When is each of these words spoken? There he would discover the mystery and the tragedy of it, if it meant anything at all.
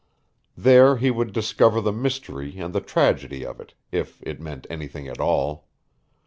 There 0.57 0.97
he 0.97 1.11
would 1.11 1.31
discover 1.31 1.79
the 1.79 1.91
mystery 1.91 2.57
and 2.57 2.73
the 2.73 2.81
tragedy 2.81 3.45
of 3.45 3.59
it, 3.59 3.75
if 3.91 4.19
it 4.23 4.41
meant 4.41 4.65
anything 4.67 5.07
at 5.07 5.19
all. 5.21 5.67